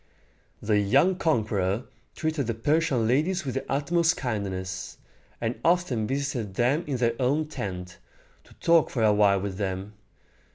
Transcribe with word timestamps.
The 0.63 0.79
young 0.79 1.15
conqueror 1.15 1.83
treated 2.15 2.47
the 2.47 2.55
Persian 2.55 3.07
ladies 3.07 3.45
with 3.45 3.53
the 3.53 3.71
utmost 3.71 4.17
kindness, 4.17 4.97
and 5.39 5.59
often 5.63 6.07
visited 6.07 6.55
them 6.55 6.83
in 6.87 6.97
their 6.97 7.13
own 7.19 7.45
tent, 7.45 7.99
to 8.45 8.55
talk 8.55 8.89
for 8.89 9.03
a 9.03 9.13
while 9.13 9.39
with 9.39 9.57
them. 9.57 9.93